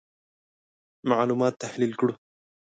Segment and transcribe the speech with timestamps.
[1.09, 2.13] معلومات تحلیل کړو.